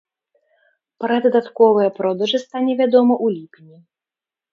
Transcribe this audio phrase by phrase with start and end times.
[1.03, 3.77] Пра дадатковыя продажы стане вядома ў ліпені.